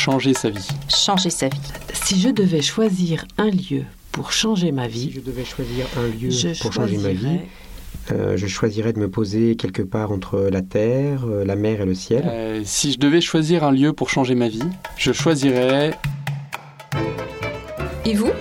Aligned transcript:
changer 0.00 0.32
sa 0.32 0.48
vie. 0.48 0.66
Changer 0.88 1.28
sa 1.28 1.48
vie. 1.48 1.60
Si 1.92 2.18
je 2.18 2.30
devais 2.30 2.62
choisir 2.62 3.26
un 3.36 3.50
lieu 3.50 3.84
pour 4.12 4.32
changer 4.32 4.72
ma 4.72 4.88
vie, 4.88 5.10
si 5.10 5.12
je 5.12 5.20
devais 5.20 5.44
choisir 5.44 5.84
un 5.98 6.08
lieu 6.08 6.30
pour 6.62 6.72
changer 6.72 6.96
ma 6.96 7.10
vie, 7.10 7.40
euh, 8.10 8.34
je 8.38 8.46
choisirais 8.46 8.94
de 8.94 8.98
me 8.98 9.10
poser 9.10 9.56
quelque 9.56 9.82
part 9.82 10.10
entre 10.10 10.48
la 10.50 10.62
terre, 10.62 11.26
euh, 11.26 11.44
la 11.44 11.54
mer 11.54 11.82
et 11.82 11.84
le 11.84 11.94
ciel. 11.94 12.24
Euh, 12.26 12.62
si 12.64 12.92
je 12.92 12.98
devais 12.98 13.20
choisir 13.20 13.62
un 13.62 13.72
lieu 13.72 13.92
pour 13.92 14.08
changer 14.08 14.34
ma 14.34 14.48
vie, 14.48 14.62
je 14.96 15.12
choisirais... 15.12 15.92
Et 18.06 18.14
vous? 18.14 18.32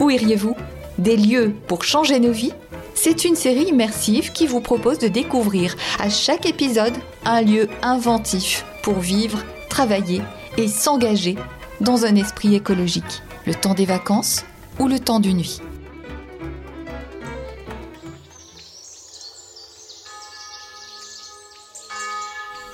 Où 0.00 0.08
iriez-vous? 0.08 0.56
Des 0.96 1.18
lieux 1.18 1.52
pour 1.68 1.84
changer 1.84 2.20
nos 2.20 2.32
vies? 2.32 2.54
C'est 2.94 3.26
une 3.26 3.36
série 3.36 3.64
immersive 3.64 4.32
qui 4.32 4.46
vous 4.46 4.62
propose 4.62 4.98
de 4.98 5.08
découvrir 5.08 5.76
à 6.00 6.08
chaque 6.08 6.46
épisode 6.46 6.94
un 7.26 7.42
lieu 7.42 7.68
inventif 7.82 8.64
pour 8.82 8.98
vivre, 8.98 9.44
travailler 9.68 10.22
et 10.56 10.68
s'engager 10.68 11.36
dans 11.80 12.04
un 12.04 12.14
esprit 12.14 12.54
écologique. 12.54 13.22
Le 13.46 13.54
temps 13.54 13.74
des 13.74 13.86
vacances 13.86 14.44
ou 14.78 14.88
le 14.88 14.98
temps 14.98 15.20
d'une 15.20 15.40
vie. 15.40 15.60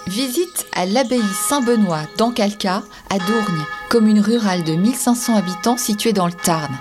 Visite 0.07 0.67
à 0.73 0.87
l'abbaye 0.87 1.23
Saint-Benoît 1.49 2.03
d'Ancalca, 2.17 2.83
à 3.11 3.19
Dourgne, 3.19 3.65
commune 3.89 4.21
rurale 4.21 4.65
de 4.65 4.73
1500 4.73 5.37
habitants 5.37 5.77
située 5.77 6.13
dans 6.13 6.27
le 6.27 6.33
Tarn. 6.33 6.75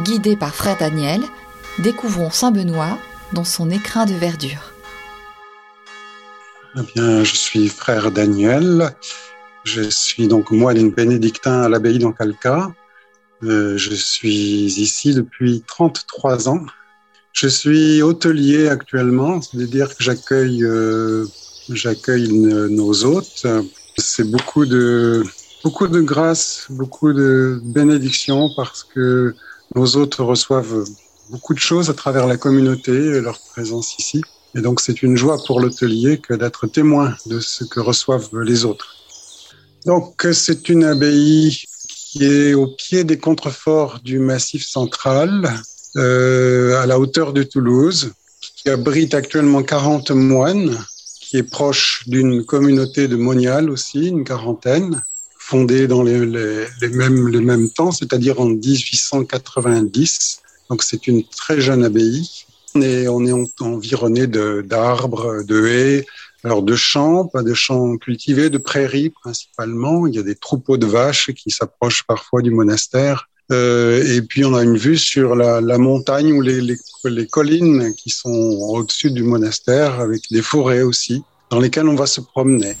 Guidé 0.00 0.36
par 0.36 0.54
frère 0.54 0.76
Daniel, 0.76 1.22
découvrons 1.78 2.30
Saint-Benoît 2.30 2.98
dans 3.32 3.44
son 3.44 3.70
écrin 3.70 4.04
de 4.04 4.12
verdure. 4.12 4.72
Eh 6.76 6.82
bien, 6.94 7.24
je 7.24 7.34
suis 7.34 7.68
frère 7.68 8.10
Daniel. 8.10 8.94
Je 9.70 9.82
suis 9.82 10.28
donc 10.28 10.50
moine 10.50 10.90
bénédictin 10.90 11.60
à 11.60 11.68
l'abbaye 11.68 11.98
d'Ancalca. 11.98 12.72
Euh, 13.42 13.76
je 13.76 13.92
suis 13.92 14.80
ici 14.80 15.12
depuis 15.12 15.62
33 15.66 16.48
ans. 16.48 16.64
Je 17.34 17.48
suis 17.48 18.00
hôtelier 18.00 18.68
actuellement, 18.68 19.42
c'est-à-dire 19.42 19.94
que 19.94 20.02
j'accueille 20.02 20.64
euh, 20.64 21.26
nos 22.70 23.04
hôtes. 23.04 23.46
C'est 23.98 24.30
beaucoup 24.30 24.64
de, 24.64 25.22
beaucoup 25.62 25.86
de 25.86 26.00
grâce, 26.00 26.66
beaucoup 26.70 27.12
de 27.12 27.60
bénédictions 27.62 28.48
parce 28.56 28.84
que 28.84 29.34
nos 29.74 29.96
hôtes 29.98 30.14
reçoivent 30.14 30.86
beaucoup 31.28 31.52
de 31.52 31.58
choses 31.58 31.90
à 31.90 31.94
travers 31.94 32.26
la 32.26 32.38
communauté 32.38 32.94
et 32.94 33.20
leur 33.20 33.38
présence 33.50 33.98
ici. 33.98 34.22
Et 34.54 34.62
donc 34.62 34.80
c'est 34.80 35.02
une 35.02 35.18
joie 35.18 35.36
pour 35.46 35.60
l'hôtelier 35.60 36.16
que 36.16 36.32
d'être 36.32 36.66
témoin 36.66 37.14
de 37.26 37.38
ce 37.38 37.64
que 37.64 37.80
reçoivent 37.80 38.30
les 38.40 38.64
autres. 38.64 38.97
Donc 39.86 40.26
c'est 40.32 40.68
une 40.68 40.84
abbaye 40.84 41.64
qui 41.88 42.24
est 42.24 42.54
au 42.54 42.66
pied 42.68 43.04
des 43.04 43.18
contreforts 43.18 44.00
du 44.02 44.18
Massif 44.18 44.66
central, 44.66 45.62
euh, 45.96 46.80
à 46.80 46.86
la 46.86 46.98
hauteur 46.98 47.32
de 47.32 47.42
Toulouse, 47.42 48.12
qui 48.40 48.70
abrite 48.70 49.14
actuellement 49.14 49.62
40 49.62 50.10
moines 50.10 50.78
qui 51.28 51.36
est 51.36 51.42
proche 51.42 52.04
d'une 52.06 52.44
communauté 52.44 53.06
de 53.06 53.16
moniales 53.16 53.68
aussi, 53.68 54.08
une 54.08 54.24
quarantaine, 54.24 55.02
fondée 55.38 55.86
dans 55.86 56.02
les, 56.02 56.24
les, 56.24 56.88
mêmes, 56.88 57.28
les 57.28 57.40
mêmes 57.40 57.68
temps, 57.68 57.92
c'est-à-dire 57.92 58.40
en 58.40 58.46
1890. 58.46 60.40
Donc 60.70 60.82
c'est 60.82 61.06
une 61.06 61.24
très 61.24 61.60
jeune 61.60 61.84
abbaye. 61.84 62.46
Et 62.76 63.08
on 63.08 63.26
est 63.26 63.60
environné 63.60 64.26
d'arbres, 64.26 65.42
de, 65.42 65.66
haies, 65.66 66.06
alors 66.44 66.62
de 66.62 66.76
champs, 66.76 67.26
pas 67.26 67.42
de 67.42 67.54
champs 67.54 67.96
cultivés, 67.96 68.50
de 68.50 68.58
prairies 68.58 69.10
principalement. 69.10 70.06
Il 70.06 70.14
y 70.14 70.18
a 70.18 70.22
des 70.22 70.36
troupeaux 70.36 70.76
de 70.76 70.86
vaches 70.86 71.32
qui 71.32 71.50
s'approchent 71.50 72.04
parfois 72.06 72.42
du 72.42 72.50
monastère. 72.50 73.28
Euh, 73.50 74.04
et 74.04 74.20
puis 74.22 74.44
on 74.44 74.54
a 74.54 74.62
une 74.62 74.76
vue 74.76 74.98
sur 74.98 75.34
la, 75.34 75.78
montagne 75.78 76.32
ou 76.32 76.42
les, 76.42 76.60
les, 76.60 76.76
les, 77.04 77.26
collines 77.26 77.94
qui 77.94 78.10
sont 78.10 78.28
au-dessus 78.30 79.10
du 79.10 79.22
monastère, 79.22 80.00
avec 80.00 80.22
des 80.30 80.42
forêts 80.42 80.82
aussi, 80.82 81.22
dans 81.50 81.58
lesquelles 81.58 81.88
on 81.88 81.94
va 81.94 82.06
se 82.06 82.20
promener. 82.20 82.76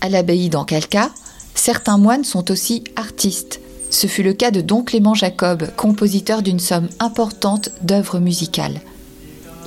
À 0.00 0.08
l'abbaye 0.08 0.48
d'Ancalca, 0.48 1.10
certains 1.54 1.98
moines 1.98 2.24
sont 2.24 2.50
aussi 2.50 2.82
artistes. 2.96 3.60
Ce 3.90 4.06
fut 4.06 4.24
le 4.24 4.32
cas 4.32 4.50
de 4.50 4.60
Don 4.60 4.82
Clément 4.82 5.14
Jacob, 5.14 5.68
compositeur 5.76 6.42
d'une 6.42 6.60
somme 6.60 6.88
importante 6.98 7.70
d'œuvres 7.82 8.18
musicales. 8.18 8.80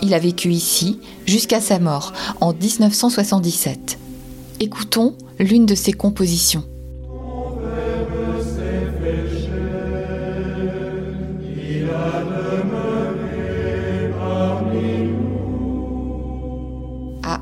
Il 0.02 0.14
a 0.14 0.20
vécu 0.20 0.52
ici 0.52 1.00
jusqu'à 1.26 1.62
sa 1.62 1.80
mort 1.80 2.14
en 2.40 2.54
1977. 2.54 3.98
Écoutons 4.60 5.16
l'une 5.40 5.66
de 5.66 5.76
ses 5.76 5.94
compositions. 5.94 6.64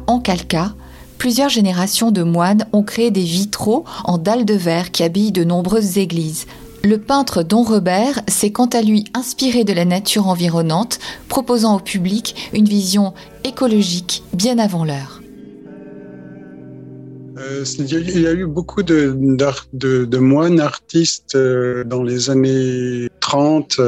en 0.09 0.19
Calca, 0.19 0.73
plusieurs 1.19 1.49
générations 1.49 2.09
de 2.09 2.23
moines 2.23 2.65
ont 2.73 2.81
créé 2.81 3.11
des 3.11 3.23
vitraux 3.23 3.85
en 4.05 4.17
dalles 4.17 4.43
de 4.43 4.55
verre 4.55 4.91
qui 4.91 5.03
habillent 5.03 5.31
de 5.31 5.43
nombreuses 5.43 5.99
églises. 5.99 6.47
Le 6.83 6.97
peintre 6.97 7.43
Don 7.43 7.63
Robert 7.63 8.21
s'est 8.27 8.51
quant 8.51 8.67
à 8.67 8.81
lui 8.81 9.05
inspiré 9.13 9.63
de 9.63 9.73
la 9.73 9.85
nature 9.85 10.27
environnante, 10.27 10.99
proposant 11.27 11.75
au 11.75 11.79
public 11.79 12.49
une 12.53 12.65
vision 12.65 13.13
écologique 13.43 14.23
bien 14.33 14.57
avant 14.59 14.85
l'heure. 14.85 15.21
Euh, 17.37 17.63
il 17.77 18.21
y 18.21 18.27
a 18.27 18.33
eu 18.33 18.45
beaucoup 18.45 18.83
de, 18.83 20.17
moines 20.17 20.59
artistes 20.59 21.35
euh, 21.35 21.83
dans 21.83 22.03
les 22.03 22.29
années 22.29 23.09
30, 23.19 23.79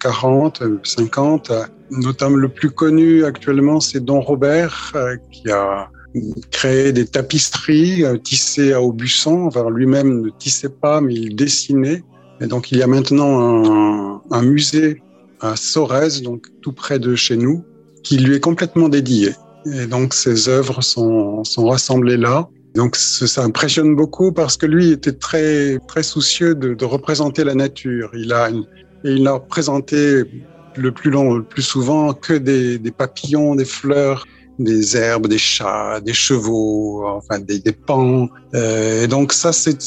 40, 0.00 0.62
50 0.82 1.52
notamment 1.92 2.36
le 2.36 2.48
plus 2.48 2.70
connu 2.70 3.24
actuellement, 3.24 3.80
c'est 3.80 4.04
Don 4.04 4.20
Robert, 4.20 4.92
euh, 4.94 5.16
qui 5.30 5.50
a 5.50 5.90
créé 6.50 6.92
des 6.92 7.06
tapisseries 7.06 8.04
tissées 8.22 8.72
à 8.72 8.82
Aubusson. 8.82 9.46
Enfin, 9.46 9.68
lui-même 9.70 10.22
ne 10.22 10.30
tissait 10.30 10.68
pas, 10.68 11.00
mais 11.00 11.14
il 11.14 11.36
dessinait. 11.36 12.02
Et 12.42 12.46
donc, 12.46 12.72
il 12.72 12.78
y 12.78 12.82
a 12.82 12.86
maintenant 12.86 14.20
un, 14.30 14.42
musée 14.42 15.00
à 15.40 15.54
Sorèze, 15.54 16.22
donc 16.22 16.46
tout 16.60 16.72
près 16.72 16.98
de 16.98 17.14
chez 17.14 17.36
nous, 17.36 17.64
qui 18.02 18.18
lui 18.18 18.36
est 18.36 18.40
complètement 18.40 18.88
dédié. 18.88 19.30
Et 19.66 19.86
donc, 19.86 20.12
ses 20.12 20.48
œuvres 20.48 20.82
sont, 20.82 21.42
rassemblées 21.56 22.16
là. 22.16 22.48
Donc, 22.74 22.96
ça 22.96 23.44
impressionne 23.44 23.94
beaucoup 23.94 24.32
parce 24.32 24.56
que 24.56 24.66
lui 24.66 24.90
était 24.90 25.12
très, 25.12 25.78
très 25.86 26.02
soucieux 26.02 26.54
de, 26.54 26.84
représenter 26.84 27.44
la 27.44 27.54
nature. 27.54 28.10
Il 28.14 28.32
a, 28.32 28.50
il 29.04 29.26
a 29.28 29.32
représenté 29.34 30.24
le 30.74 30.90
plus 30.90 31.10
long, 31.10 31.34
le 31.34 31.44
plus 31.44 31.62
souvent 31.62 32.12
que 32.12 32.32
des, 32.32 32.78
des, 32.78 32.90
papillons, 32.90 33.54
des 33.54 33.66
fleurs, 33.66 34.26
des 34.58 34.96
herbes, 34.96 35.28
des 35.28 35.38
chats, 35.38 36.00
des 36.00 36.14
chevaux, 36.14 37.06
enfin 37.06 37.38
des, 37.38 37.60
des 37.60 37.72
pans. 37.72 38.28
Euh, 38.54 39.04
et 39.04 39.06
donc 39.06 39.32
ça, 39.32 39.52
c'est 39.52 39.78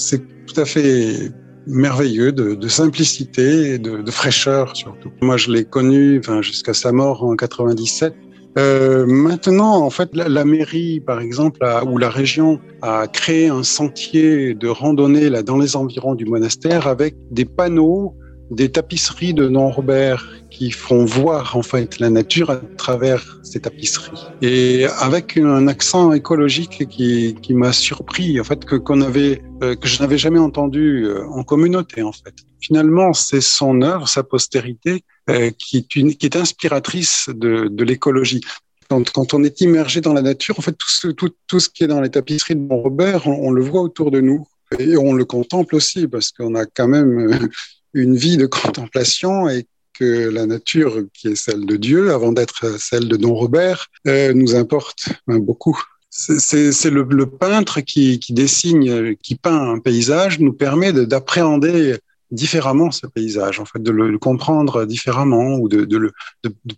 tout 0.45 0.61
à 0.61 0.65
fait 0.65 1.31
merveilleux 1.67 2.31
de, 2.31 2.55
de 2.55 2.67
simplicité 2.67 3.73
et 3.73 3.77
de, 3.77 4.01
de, 4.01 4.11
fraîcheur 4.11 4.75
surtout. 4.75 5.11
Moi, 5.21 5.37
je 5.37 5.51
l'ai 5.51 5.65
connu 5.65 6.19
enfin, 6.19 6.41
jusqu'à 6.41 6.73
sa 6.73 6.91
mort 6.91 7.23
en 7.23 7.35
97. 7.35 8.13
Euh, 8.57 9.05
maintenant, 9.05 9.81
en 9.81 9.89
fait, 9.89 10.15
la, 10.15 10.29
la 10.29 10.45
mairie, 10.45 11.01
par 11.01 11.19
exemple, 11.19 11.59
ou 11.87 11.97
la 11.97 12.09
région 12.09 12.59
a 12.81 13.07
créé 13.07 13.49
un 13.49 13.63
sentier 13.63 14.53
de 14.53 14.67
randonnée 14.67 15.29
là 15.29 15.43
dans 15.43 15.57
les 15.57 15.75
environs 15.75 16.15
du 16.15 16.25
monastère 16.25 16.87
avec 16.87 17.15
des 17.31 17.45
panneaux 17.45 18.15
des 18.51 18.71
tapisseries 18.71 19.33
de 19.33 19.47
Don 19.47 19.69
Robert 19.69 20.27
qui 20.49 20.71
font 20.71 21.05
voir 21.05 21.57
en 21.57 21.63
fait 21.63 21.99
la 21.99 22.09
nature 22.09 22.49
à 22.49 22.57
travers 22.77 23.39
ces 23.43 23.59
tapisseries. 23.59 24.27
Et 24.41 24.85
avec 24.99 25.37
un 25.37 25.67
accent 25.67 26.13
écologique 26.13 26.87
qui, 26.87 27.35
qui 27.41 27.53
m'a 27.53 27.73
surpris 27.73 28.39
en 28.39 28.43
fait 28.43 28.63
que 28.63 28.75
qu'on 28.75 29.01
avait 29.01 29.41
euh, 29.63 29.75
que 29.75 29.87
je 29.87 30.01
n'avais 30.01 30.17
jamais 30.17 30.39
entendu 30.39 31.05
euh, 31.05 31.25
en 31.27 31.43
communauté 31.43 32.03
en 32.03 32.11
fait. 32.11 32.35
Finalement 32.61 33.13
c'est 33.13 33.41
son 33.41 33.81
œuvre 33.81 34.07
sa 34.07 34.23
postérité 34.23 35.03
euh, 35.29 35.49
qui 35.57 35.77
est 35.77 35.95
une, 35.95 36.15
qui 36.15 36.25
est 36.25 36.35
inspiratrice 36.35 37.29
de, 37.33 37.67
de 37.67 37.83
l'écologie. 37.83 38.41
Quand, 38.87 39.11
quand, 39.11 39.33
on 39.33 39.43
est 39.43 39.61
immergé 39.61 39.99
dans 39.99 40.13
la 40.13 40.21
nature 40.21 40.59
en 40.59 40.61
fait 40.61 40.73
tout 40.73 40.91
ce, 40.91 41.07
tout, 41.07 41.31
tout 41.47 41.59
ce 41.59 41.69
qui 41.69 41.83
est 41.83 41.87
dans 41.87 42.01
les 42.01 42.11
tapisseries 42.11 42.55
de 42.55 42.67
Don 42.67 42.77
Robert 42.83 43.27
on, 43.27 43.47
on 43.47 43.51
le 43.51 43.63
voit 43.63 43.81
autour 43.81 44.11
de 44.11 44.21
nous. 44.21 44.47
Et 44.79 44.97
on 44.97 45.13
le 45.13 45.25
contemple 45.25 45.75
aussi 45.75 46.07
parce 46.07 46.31
qu'on 46.31 46.55
a 46.55 46.65
quand 46.65 46.87
même 46.87 47.49
une 47.95 48.15
vie 48.15 48.37
de 48.37 48.45
contemplation 48.45 49.49
et 49.49 49.65
que 49.97 50.29
la 50.29 50.45
nature, 50.45 51.05
qui 51.13 51.29
est 51.29 51.35
celle 51.35 51.65
de 51.65 51.77
Dieu, 51.77 52.11
avant 52.11 52.33
d'être 52.33 52.79
celle 52.79 53.07
de 53.07 53.15
Don 53.15 53.33
Robert, 53.33 53.87
euh, 54.07 54.33
nous 54.33 54.55
importe 54.55 55.05
hein, 55.27 55.39
beaucoup. 55.39 55.81
C'est 56.09 56.91
le, 56.91 57.25
peintre 57.25 57.81
qui, 57.81 58.19
dessine, 58.29 59.15
qui 59.17 59.35
peint 59.35 59.71
un 59.73 59.79
paysage, 59.79 60.39
nous 60.39 60.53
permet 60.53 60.93
d'appréhender 60.93 61.97
différemment 62.31 62.91
ce 62.91 63.05
paysage, 63.05 63.59
en 63.59 63.65
fait, 63.65 63.81
de 63.81 63.91
le, 63.91 64.17
comprendre 64.17 64.85
différemment 64.85 65.55
ou 65.55 65.67
de, 65.67 65.97
le, 65.97 66.13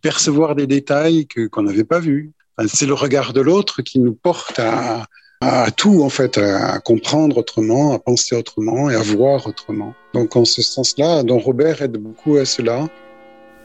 percevoir 0.01 0.55
des 0.55 0.65
détails 0.65 1.27
qu'on 1.51 1.63
n'avait 1.63 1.83
pas 1.83 1.99
vus. 1.99 2.31
C'est 2.67 2.87
le 2.87 2.95
regard 2.95 3.33
de 3.33 3.41
l'autre 3.41 3.83
qui 3.83 3.99
nous 3.99 4.15
porte 4.15 4.57
à, 4.57 5.05
à 5.41 5.69
tout 5.71 6.01
en 6.03 6.09
fait, 6.09 6.37
à, 6.37 6.79
comprendre 6.79 7.37
autrement, 7.37 7.93
à 7.93 7.99
penser 7.99 8.35
autrement 8.35 8.89
et 8.89 8.95
à 8.95 9.01
voir 9.01 9.45
autrement. 9.47 9.93
Donc 10.13 10.35
en 10.35 10.45
ce 10.45 10.61
sens-là, 10.61 11.23
Don 11.23 11.39
Robert 11.39 11.81
aide 11.81 11.97
beaucoup 11.97 12.37
à 12.37 12.45
cela. 12.45 12.87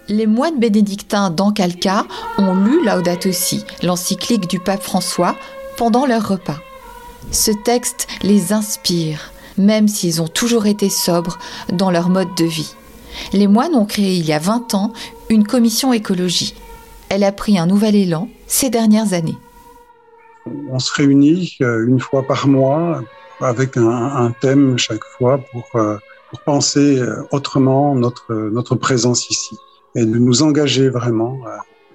Les 0.08 0.26
moines 0.26 0.58
bénédictins 0.58 1.30
d'Ancalca 1.30 2.06
ont 2.36 2.54
lu 2.54 2.84
Laudato 2.84 3.30
Si, 3.32 3.64
l'encyclique 3.82 4.48
du 4.48 4.58
pape 4.58 4.82
François, 4.82 5.36
pendant 5.76 6.06
leur 6.06 6.28
repas. 6.28 6.58
Ce 7.30 7.52
texte 7.52 8.08
les 8.22 8.52
inspire, 8.52 9.32
même 9.56 9.88
s'ils 9.88 10.20
ont 10.20 10.28
toujours 10.28 10.66
été 10.66 10.90
sobres 10.90 11.38
dans 11.72 11.90
leur 11.90 12.08
mode 12.08 12.34
de 12.36 12.44
vie. 12.44 12.74
Les 13.32 13.46
moines 13.46 13.74
ont 13.74 13.84
créé 13.84 14.16
il 14.16 14.26
y 14.26 14.32
a 14.32 14.38
20 14.38 14.74
ans 14.74 14.92
une 15.30 15.46
commission 15.46 15.92
écologie. 15.92 16.54
Elle 17.08 17.24
a 17.24 17.32
pris 17.32 17.58
un 17.58 17.66
nouvel 17.66 17.94
élan 17.94 18.28
ces 18.46 18.70
dernières 18.70 19.12
années. 19.12 19.36
On 20.46 20.78
se 20.78 20.92
réunit 20.92 21.56
euh, 21.60 21.86
une 21.86 22.00
fois 22.00 22.26
par 22.26 22.48
mois 22.48 23.02
avec 23.40 23.76
un, 23.76 24.32
thème 24.40 24.78
chaque 24.78 25.04
fois 25.04 25.38
pour, 25.52 25.68
euh, 25.74 25.96
penser 26.46 26.98
euh, 26.98 27.22
autrement 27.30 27.94
notre, 27.94 28.32
notre 28.32 28.74
présence 28.74 29.28
ici 29.28 29.56
et 29.94 30.06
de 30.06 30.18
nous 30.18 30.42
engager 30.42 30.88
vraiment 30.88 31.40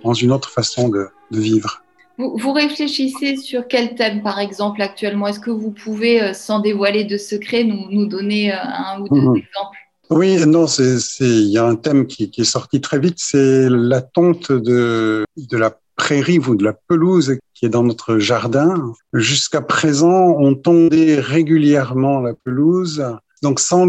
dans 0.04 0.14
une 0.14 0.32
autre 0.32 0.52
façon 0.52 0.90
de, 0.90 1.10
vivre. 1.32 1.82
Vous, 2.18 2.54
réfléchissez 2.54 3.38
sur 3.38 3.68
quel 3.68 3.96
thème, 3.96 4.22
par 4.22 4.40
exemple, 4.40 4.82
actuellement? 4.82 5.28
Est-ce 5.28 5.40
que 5.40 5.50
vous 5.50 5.72
pouvez, 5.72 6.34
sans 6.36 6.60
dévoiler 6.60 7.04
de 7.04 7.18
secret, 7.18 7.64
nous, 7.64 7.88
nous 7.90 8.06
donner 8.06 8.52
un 8.54 9.02
ou 9.02 9.10
deux 9.10 9.22
mhm. 9.22 9.38
exemples? 9.38 9.78
Oui, 10.10 10.38
non, 10.46 10.66
il 10.68 11.50
y 11.50 11.58
a 11.58 11.66
un 11.66 11.76
thème 11.76 12.06
qui, 12.06 12.30
qui, 12.30 12.42
est 12.42 12.46
sorti 12.46 12.80
très 12.80 13.00
vite, 13.00 13.18
c'est 13.18 13.68
la 13.70 14.02
tonte 14.02 14.52
de, 14.52 15.26
de 15.36 15.58
la 15.58 15.76
prairie 15.98 16.40
ou 16.40 16.56
de 16.56 16.64
la 16.64 16.74
pelouse 16.74 17.38
qui 17.54 17.66
est 17.66 17.70
dans 17.70 17.84
notre 17.84 18.20
jardin. 18.20 18.94
Jusqu'à 19.14 19.62
présent, 19.62 20.36
on 20.38 20.56
tondait 20.56 21.20
régulièrement 21.20 22.22
la 22.22 22.34
pelouse, 22.34 23.04
donc 23.44 23.60
sans, 23.60 23.86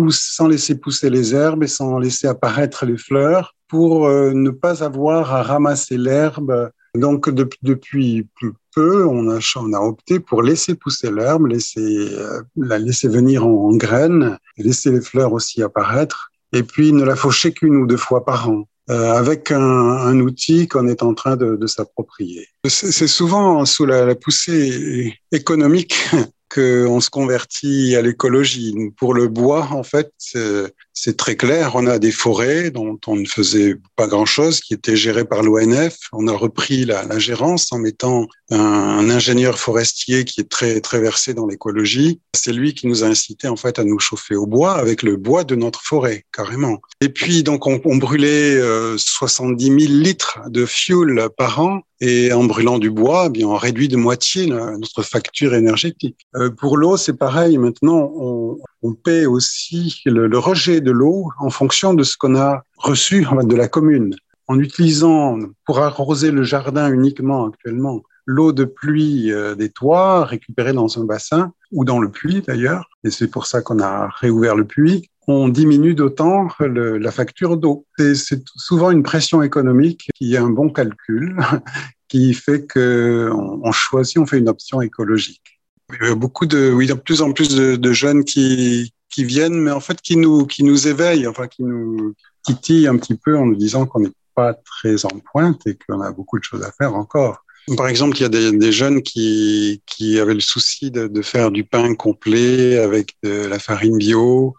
laisser 0.48 0.74
pousser 0.74 1.10
les 1.10 1.34
herbes 1.34 1.62
et 1.62 1.68
sans 1.68 1.98
laisser 1.98 2.26
apparaître 2.26 2.86
les 2.86 2.96
fleurs, 2.96 3.54
pour 3.68 4.06
euh, 4.06 4.32
ne 4.32 4.50
pas 4.50 4.82
avoir 4.82 5.34
à 5.34 5.42
ramasser 5.42 5.98
l'herbe. 5.98 6.70
Donc 6.94 7.28
depuis, 7.28 8.26
plus 8.34 8.52
peu, 8.74 9.06
on 9.06 9.30
a, 9.30 9.38
on 9.56 9.72
a 9.74 9.80
opté 9.80 10.18
pour 10.18 10.42
laisser 10.42 10.74
pousser 10.74 11.10
l'herbe, 11.12 11.46
laisser 11.46 12.08
euh, 12.12 12.40
la 12.56 12.78
laisser 12.78 13.08
venir 13.08 13.46
en, 13.46 13.68
en 13.68 13.76
graines, 13.76 14.38
laisser 14.56 14.90
les 14.90 15.02
fleurs 15.02 15.34
aussi 15.34 15.62
apparaître, 15.62 16.30
et 16.52 16.62
puis 16.62 16.92
ne 16.92 17.04
la 17.04 17.16
faucher 17.16 17.52
qu'une 17.52 17.76
ou 17.76 17.86
deux 17.86 17.98
fois 17.98 18.24
par 18.24 18.48
an. 18.48 18.66
Euh, 18.90 19.12
avec 19.12 19.50
un, 19.50 20.18
outil 20.20 20.66
qu'on 20.66 20.88
est 20.88 21.02
en 21.02 21.12
train 21.12 21.36
de 21.36 21.66
s'approprier. 21.66 22.48
C'est 22.68 23.08
souvent 23.08 23.64
sous 23.64 23.86
la, 23.86 24.14
poussée 24.14 25.14
économique 25.32 25.94
qu'on 26.54 27.00
se 27.00 27.10
convertit 27.10 27.94
à 27.96 28.02
l'écologie. 28.02 28.74
Pour 28.96 29.14
le 29.14 29.28
bois, 29.28 29.68
en 29.70 29.82
fait, 29.82 30.12
c'est 30.18 31.16
très 31.16 31.36
clair. 31.36 31.72
On 31.74 31.86
a 31.86 31.98
des 31.98 32.10
forêts 32.10 32.70
dont 32.70 32.98
on 33.06 33.16
ne 33.16 33.26
faisait 33.26 33.76
pas 33.96 34.06
grand-chose, 34.06 34.60
qui 34.60 34.74
étaient 34.74 34.96
gérées 34.96 35.24
par 35.24 35.42
l'ONF. 35.42 35.96
On 36.12 36.26
a 36.26 36.32
repris 36.32 36.84
la, 36.84 37.18
gérance 37.18 37.72
en 37.72 37.78
mettant 37.78 38.26
un, 38.50 39.10
ingénieur 39.10 39.58
forestier 39.58 40.24
qui 40.24 40.40
est 40.40 40.48
très 40.48 40.80
très 40.80 41.00
versé 41.00 41.34
dans 41.34 41.46
l'écologie. 41.46 42.20
C'est 42.34 42.52
lui 42.52 42.74
qui 42.74 42.86
nous 42.86 43.04
a 43.04 43.06
incité 43.06 43.48
en 43.48 43.56
fait 43.56 43.78
à 43.78 43.84
nous 43.84 43.98
chauffer 43.98 44.34
au 44.34 44.46
bois 44.46 44.74
avec 44.74 45.02
le 45.02 45.16
bois 45.16 45.44
de 45.44 45.54
notre 45.54 45.82
forêt, 45.82 46.24
carrément. 46.32 46.80
Et 47.00 47.08
puis 47.08 47.42
donc 47.42 47.66
on, 47.66 47.96
brûlait 47.96 48.56
euh, 48.56 48.96
70 48.96 49.64
000 49.64 49.76
litres 49.78 50.40
de 50.48 50.64
fuel 50.66 51.28
par 51.36 51.60
an 51.60 51.82
et 52.00 52.32
en 52.32 52.44
brûlant 52.44 52.78
du 52.78 52.90
bois, 52.90 53.24
eh 53.26 53.30
bien, 53.30 53.48
on 53.48 53.56
réduit 53.56 53.88
de 53.88 53.96
moitié 53.96 54.46
notre 54.46 55.02
facture 55.02 55.54
énergétique. 55.54 56.26
Euh, 56.36 56.50
pour 56.50 56.76
l'eau, 56.76 56.96
c'est 56.96 57.16
pareil. 57.16 57.58
Maintenant, 57.58 58.12
on, 58.14 58.58
paie 59.04 59.26
aussi 59.26 60.00
le, 60.06 60.26
le 60.26 60.38
rejet 60.38 60.80
de 60.80 60.90
l'eau 60.90 61.30
en 61.38 61.50
fonction 61.50 61.94
de 61.94 62.02
ce 62.02 62.16
qu'on 62.16 62.36
a 62.36 62.62
reçu 62.76 63.26
de 63.44 63.56
la 63.56 63.68
commune. 63.68 64.14
En 64.46 64.58
utilisant 64.58 65.38
pour 65.66 65.80
arroser 65.80 66.30
le 66.30 66.42
jardin 66.42 66.90
uniquement 66.90 67.48
actuellement 67.48 68.02
l'eau 68.28 68.52
de 68.52 68.64
pluie 68.64 69.32
euh, 69.32 69.54
des 69.54 69.70
toits 69.70 70.26
récupérée 70.26 70.74
dans 70.74 71.00
un 71.00 71.04
bassin 71.04 71.52
ou 71.72 71.84
dans 71.86 71.98
le 71.98 72.10
puits 72.10 72.42
d'ailleurs, 72.46 72.90
et 73.02 73.10
c'est 73.10 73.28
pour 73.28 73.46
ça 73.46 73.62
qu'on 73.62 73.80
a 73.80 74.08
réouvert 74.20 74.54
le 74.54 74.66
puits, 74.66 75.10
on 75.28 75.48
diminue 75.48 75.94
d'autant 75.94 76.48
la 76.58 77.10
facture 77.12 77.58
d'eau. 77.58 77.86
C'est 77.98 78.42
souvent 78.56 78.90
une 78.90 79.02
pression 79.02 79.42
économique 79.42 80.08
qui 80.14 80.34
est 80.34 80.38
un 80.38 80.48
bon 80.48 80.70
calcul, 80.70 81.36
qui 82.08 82.32
fait 82.32 82.64
que 82.64 83.30
on, 83.32 83.70
choisit, 83.70 84.18
on 84.18 84.26
fait 84.26 84.38
une 84.38 84.48
option 84.48 84.80
écologique. 84.80 85.60
Il 86.00 86.08
y 86.08 86.10
a 86.10 86.14
beaucoup 86.14 86.46
de, 86.46 86.72
oui, 86.72 86.86
de 86.86 86.94
plus 86.94 87.20
en 87.20 87.32
plus 87.32 87.54
de, 87.54 87.92
jeunes 87.92 88.24
qui, 88.24 88.92
viennent, 89.18 89.60
mais 89.60 89.72
en 89.72 89.80
fait 89.80 90.00
qui 90.00 90.16
nous, 90.16 90.46
qui 90.46 90.62
nous 90.62 90.86
éveillent, 90.86 91.26
enfin 91.26 91.48
qui 91.48 91.64
nous 91.64 92.14
titillent 92.44 92.86
un 92.86 92.96
petit 92.96 93.16
peu 93.16 93.36
en 93.36 93.46
nous 93.46 93.56
disant 93.56 93.84
qu'on 93.84 94.00
n'est 94.00 94.12
pas 94.34 94.54
très 94.54 95.04
en 95.04 95.10
pointe 95.32 95.66
et 95.66 95.76
qu'on 95.76 96.00
a 96.00 96.12
beaucoup 96.12 96.38
de 96.38 96.44
choses 96.44 96.62
à 96.62 96.70
faire 96.72 96.94
encore. 96.94 97.44
Par 97.76 97.88
exemple, 97.88 98.16
il 98.16 98.20
y 98.22 98.24
a 98.24 98.28
des, 98.30 98.52
des 98.52 98.72
jeunes 98.72 99.02
qui, 99.02 99.82
qui 99.84 100.20
avaient 100.20 100.34
le 100.34 100.40
souci 100.40 100.90
de, 100.90 101.08
de, 101.08 101.20
faire 101.20 101.50
du 101.50 101.64
pain 101.64 101.94
complet 101.94 102.78
avec 102.78 103.16
de 103.22 103.44
la 103.46 103.58
farine 103.58 103.98
bio, 103.98 104.54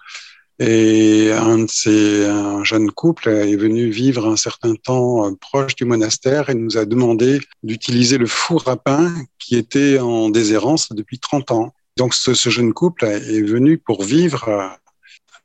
et 0.60 1.32
un 1.32 1.60
de 1.60 1.70
ces, 1.70 2.26
un 2.26 2.64
jeune 2.66 2.92
couple 2.92 3.30
est 3.30 3.56
venu 3.56 3.90
vivre 3.90 4.28
un 4.28 4.36
certain 4.36 4.76
temps 4.76 5.26
euh, 5.26 5.32
proche 5.40 5.76
du 5.76 5.86
monastère 5.86 6.50
et 6.50 6.54
nous 6.54 6.78
a 6.78 6.86
demandé 6.86 7.40
d'utiliser 7.64 8.18
le 8.18 8.28
four 8.28 8.68
à 8.68 8.76
pain 8.76 9.14
qui 9.40 9.56
était 9.56 10.00
en 10.00 10.30
déshérence 10.30 10.92
depuis 10.92 11.18
30 11.18 11.52
ans. 11.52 11.74
Donc 11.96 12.14
ce, 12.14 12.34
jeune 12.50 12.74
couple 12.74 13.06
est 13.06 13.42
venu 13.42 13.78
pour 13.78 14.04
vivre 14.04 14.50
euh, 14.50 14.68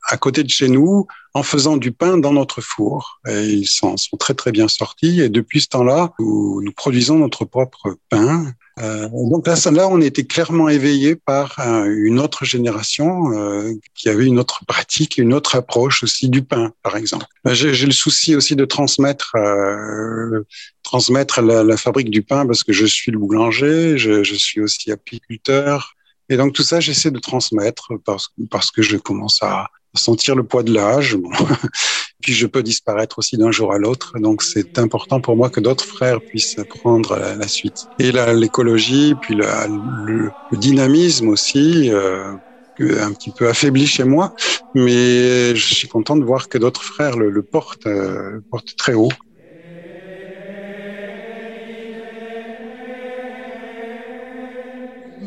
à 0.09 0.17
côté 0.17 0.43
de 0.43 0.51
chez 0.51 0.69
nous 0.69 1.07
en 1.35 1.43
faisant 1.43 1.77
du 1.77 1.93
pain 1.93 2.19
dans 2.19 2.33
notre 2.33 2.61
four. 2.61 3.21
Et 3.29 3.45
ils 3.45 3.67
s'en 3.67 3.97
sont 3.97 4.17
très 4.17 4.35
très 4.35 4.53
bien 4.53 4.69
sortis. 4.69 5.21
Et 5.21 5.29
depuis 5.29 5.61
ce 5.61 5.69
temps-là, 5.69 6.13
nous, 6.19 6.63
nous 6.63 6.73
produisons 6.73 7.19
notre 7.19 7.45
propre 7.45 7.97
pain 8.09 8.55
euh, 8.81 9.09
donc 9.09 9.47
là, 9.47 9.55
là, 9.71 9.89
on 9.89 10.01
était 10.01 10.25
clairement 10.25 10.69
éveillé 10.69 11.15
par 11.15 11.61
euh, 11.61 11.85
une 11.87 12.19
autre 12.19 12.45
génération 12.45 13.33
euh, 13.33 13.73
qui 13.95 14.09
avait 14.09 14.27
une 14.27 14.39
autre 14.39 14.65
pratique, 14.67 15.17
une 15.17 15.33
autre 15.33 15.55
approche 15.55 16.03
aussi 16.03 16.29
du 16.29 16.43
pain, 16.43 16.73
par 16.83 16.97
exemple. 16.97 17.27
J'ai 17.47 17.87
le 17.87 17.93
souci 17.93 18.35
aussi 18.35 18.57
de 18.57 18.65
transmettre, 18.65 19.37
euh, 19.37 20.43
transmettre 20.83 21.41
la, 21.41 21.63
la, 21.63 21.77
fabrique 21.77 22.11
du 22.11 22.23
pain 22.23 22.47
parce 22.47 22.65
que 22.65 22.73
je 22.73 22.87
suis 22.87 23.13
le 23.13 23.19
boulanger, 23.19 23.97
je, 23.97 24.25
je 24.25 24.35
suis 24.35 24.61
aussi 24.61 24.91
apiculteur. 24.91 25.95
Et 26.29 26.37
donc 26.37 26.53
tout 26.53 26.63
ça, 26.65 26.81
j'essaie 26.81 27.13
de 27.13 27.21
transmettre 27.21 27.93
parce, 28.05 28.31
parce 28.51 28.73
que 28.73 28.83
je 28.83 28.97
commence 28.97 29.41
à, 29.43 29.69
sentir 29.95 30.35
le 30.35 30.45
poids 30.45 30.63
de 30.63 30.73
l'âge. 30.73 31.17
Bon. 31.17 31.31
Puis 32.23 32.33
je 32.33 32.47
peux 32.47 32.63
disparaître 32.63 33.19
aussi 33.19 33.37
d'un 33.37 33.51
jour 33.51 33.73
à 33.73 33.79
l'autre. 33.79 34.19
Donc 34.19 34.43
c'est 34.43 34.79
important 34.79 35.21
pour 35.21 35.37
moi 35.37 35.51
que 35.51 35.61
d'autres 35.61 35.85
frères 35.85 36.21
puissent 36.21 36.57
prendre 36.81 37.17
la, 37.17 37.49
suite. 37.49 37.87
Et 37.99 38.13
l'écologie, 38.13 39.15
puis 39.21 39.35
le, 39.35 40.31
dynamisme 40.53 41.29
aussi. 41.29 41.91
Euh, 41.91 42.33
un 42.81 43.13
petit 43.13 43.31
peu 43.31 43.49
affaibli 43.49 43.87
chez 43.87 44.05
moi, 44.05 44.35
mais 44.75 45.55
je 45.55 45.75
suis 45.75 45.89
content 45.89 46.17
de 46.17 46.25
voir 46.25 46.49
que 46.49 46.59
d'autres 46.59 46.83
frères 46.83 47.17
le, 47.17 47.31
le 47.31 47.43
portent, 47.43 47.87
euh, 47.87 48.41
portent 48.51 48.75
très 48.77 48.95
haut. 48.95 49.13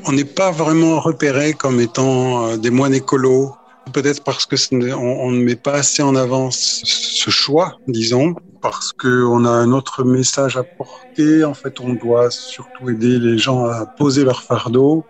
On 0.06 0.12
n'est 0.14 0.26
pas 0.26 0.52
vraiment 0.52 1.00
repéré 1.00 1.54
comme 1.54 1.80
étant 1.80 2.48
euh, 2.48 2.58
des 2.58 2.70
moines 2.70 2.94
écolos 2.94 3.57
Peut-être 3.94 4.24
parce 4.24 4.46
que 4.46 4.56
on, 4.94 5.32
ne 5.32 5.44
met 5.44 5.56
pas 5.56 5.74
assez 5.74 6.04
en 6.04 6.16
avant 6.16 6.50
ce 6.52 7.30
choix, 7.30 7.78
disons, 7.88 8.36
parce 8.62 8.92
qu'on 8.92 9.46
a 9.46 9.50
un 9.50 9.72
autre 9.72 10.04
message 10.04 10.58
à 10.58 10.64
porter. 10.64 11.44
En 11.44 11.54
fait, 11.54 11.80
on 11.80 11.94
doit 11.94 12.30
surtout 12.32 12.90
aider 12.90 13.20
les 13.20 13.38
gens 13.38 13.66
à 13.66 13.86
poser 13.86 14.24
leur 14.24 14.42
fardeau. 14.44 15.06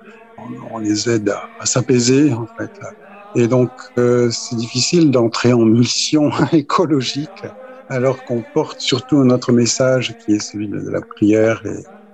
On, 0.71 0.77
les 0.77 1.09
aide 1.09 1.33
à, 1.59 1.65
s'apaiser, 1.65 2.33
en 2.33 2.47
fait. 2.57 2.71
Et 3.35 3.47
donc, 3.47 3.71
euh, 3.97 4.29
c'est 4.31 4.55
difficile 4.55 5.11
d'entrer 5.11 5.53
en 5.53 5.65
mission 5.65 6.31
écologique 6.51 7.43
alors 7.89 8.23
qu'on 8.25 8.43
porte 8.53 8.81
surtout 8.81 9.23
notre 9.23 9.51
message 9.51 10.15
qui 10.25 10.33
est 10.33 10.39
celui 10.39 10.67
de 10.67 10.89
la 10.89 11.01
prière 11.01 11.63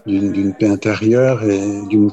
d'une 0.05 0.55
paix 0.55 0.67
intérieure 0.67 1.43
et 1.43 1.85
d'une 1.87 2.09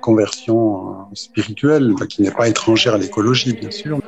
conversion 0.00 0.90
euh, 0.90 1.04
spirituelle 1.14 1.94
qui 2.08 2.22
n'est 2.22 2.30
pas 2.32 2.48
étrangère 2.48 2.94
à 2.94 2.98
l'écologie, 2.98 3.54
bien 3.54 3.70
sûr. 3.70 3.98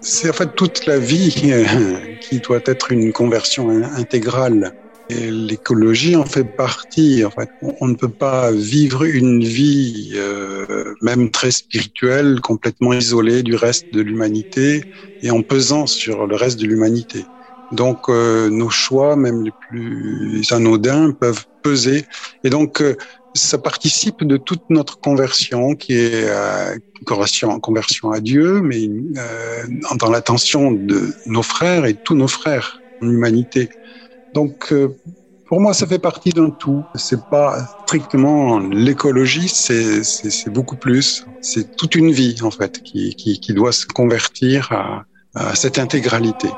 C'est 0.00 0.30
en 0.30 0.32
fait 0.32 0.54
toute 0.54 0.86
la 0.86 0.98
vie 0.98 1.34
euh, 1.52 2.06
qui 2.20 2.40
doit 2.40 2.60
être 2.66 2.92
une 2.92 3.12
conversion 3.12 3.68
intégrale. 3.70 4.72
L'écologie 5.10 6.16
en 6.16 6.24
fait 6.24 6.44
partie. 6.44 7.24
En 7.24 7.30
fait, 7.30 7.48
on 7.60 7.86
ne 7.88 7.94
peut 7.94 8.12
pas 8.12 8.50
vivre 8.52 9.04
une 9.04 9.42
vie, 9.44 10.12
euh, 10.14 10.94
même 11.02 11.30
très 11.30 11.50
spirituelle, 11.50 12.40
complètement 12.40 12.92
isolée 12.92 13.42
du 13.42 13.54
reste 13.54 13.86
de 13.92 14.00
l'humanité 14.00 14.82
et 15.22 15.30
en 15.30 15.42
pesant 15.42 15.86
sur 15.86 16.26
le 16.26 16.36
reste 16.36 16.58
de 16.60 16.66
l'humanité. 16.66 17.26
Donc 17.74 18.08
euh, 18.08 18.48
nos 18.50 18.70
choix, 18.70 19.16
même 19.16 19.42
les 19.44 19.52
plus 19.68 20.52
anodins, 20.52 21.12
peuvent 21.12 21.44
peser. 21.62 22.06
Et 22.44 22.50
donc 22.50 22.80
euh, 22.80 22.96
ça 23.34 23.58
participe 23.58 24.22
de 24.22 24.36
toute 24.36 24.62
notre 24.70 25.00
conversion 25.00 25.74
qui 25.74 25.94
est 25.94 26.28
euh, 26.28 26.76
conversion, 27.04 27.58
conversion 27.58 28.12
à 28.12 28.20
Dieu, 28.20 28.60
mais 28.60 28.88
euh, 29.18 29.64
dans 29.98 30.10
l'attention 30.10 30.70
de 30.70 31.12
nos 31.26 31.42
frères 31.42 31.84
et 31.84 31.94
tous 31.94 32.14
nos 32.14 32.28
frères 32.28 32.80
en 33.02 33.10
humanité. 33.10 33.68
Donc, 34.32 34.72
euh, 34.72 34.88
pour 35.46 35.60
moi, 35.60 35.74
ça 35.74 35.86
fait 35.86 35.98
partie 35.98 36.30
d'un 36.30 36.50
tout. 36.50 36.84
C'est 36.94 37.28
pas 37.28 37.66
strictement 37.82 38.58
l'écologie, 38.60 39.48
c'est 39.48 40.50
beaucoup 40.50 40.76
plus. 40.76 41.24
C'est 41.40 41.76
toute 41.76 41.94
une 41.94 42.12
vie 42.12 42.36
en 42.42 42.50
fait 42.50 42.80
qui, 42.82 43.14
qui, 43.14 43.38
qui 43.40 43.52
doit 43.52 43.72
se 43.72 43.86
convertir 43.86 44.72
à, 44.72 45.04
à 45.34 45.54
cette 45.54 45.78
intégralité. 45.78 46.48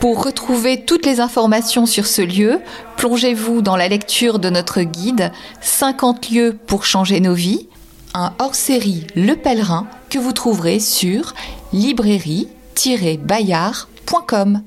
Pour 0.00 0.24
retrouver 0.24 0.84
toutes 0.84 1.06
les 1.06 1.18
informations 1.18 1.84
sur 1.84 2.06
ce 2.06 2.22
lieu, 2.22 2.60
plongez-vous 2.96 3.62
dans 3.62 3.74
la 3.74 3.88
lecture 3.88 4.38
de 4.38 4.48
notre 4.48 4.82
guide 4.82 5.32
50 5.60 6.30
lieux 6.30 6.56
pour 6.68 6.84
changer 6.84 7.18
nos 7.18 7.34
vies, 7.34 7.68
un 8.14 8.32
hors-série 8.38 9.08
Le 9.16 9.34
Pèlerin 9.34 9.88
que 10.08 10.20
vous 10.20 10.32
trouverez 10.32 10.78
sur 10.78 11.34
librairie-bayard.com. 11.72 14.62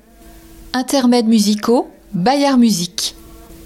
Intermèdes 0.73 1.27
musicaux, 1.27 1.89
Bayard 2.11 2.59
Musique. 2.59 3.15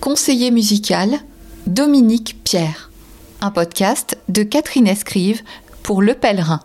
Conseiller 0.01 0.51
musical, 0.51 1.17
Dominique 1.65 2.43
Pierre. 2.43 2.91
Un 3.41 3.49
podcast 3.49 4.19
de 4.29 4.43
Catherine 4.43 4.87
Escrive 4.87 5.41
pour 5.81 6.03
Le 6.03 6.13
Pèlerin. 6.13 6.59